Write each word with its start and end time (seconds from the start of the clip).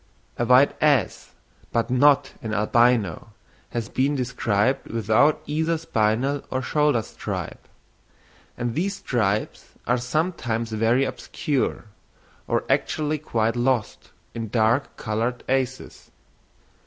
A 0.39 0.47
white 0.47 0.75
ass, 0.81 1.35
but 1.71 1.91
not 1.91 2.33
an 2.41 2.55
albino, 2.55 3.33
has 3.69 3.87
been 3.87 4.15
described 4.15 4.87
without 4.89 5.43
either 5.45 5.77
spinal 5.77 6.41
or 6.49 6.63
shoulder 6.63 7.03
stripe; 7.03 7.67
and 8.57 8.73
these 8.73 8.95
stripes 8.95 9.73
are 9.85 9.99
sometimes 9.99 10.71
very 10.71 11.05
obscure, 11.05 11.85
or 12.47 12.63
actually 12.67 13.19
quite 13.19 13.55
lost, 13.55 14.09
in 14.33 14.47
dark 14.49 14.97
coloured 14.97 15.43
asses. 15.47 16.09